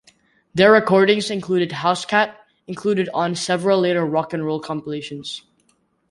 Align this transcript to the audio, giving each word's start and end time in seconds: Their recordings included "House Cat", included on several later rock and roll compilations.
Their 0.55 0.71
recordings 0.71 1.29
included 1.29 1.73
"House 1.73 2.05
Cat", 2.05 2.35
included 2.65 3.07
on 3.13 3.35
several 3.35 3.81
later 3.81 4.03
rock 4.03 4.33
and 4.33 4.43
roll 4.43 4.59
compilations. 4.59 5.43